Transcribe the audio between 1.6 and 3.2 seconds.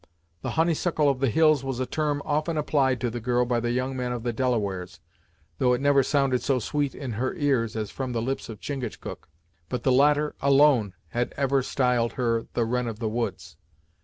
was a term often applied to the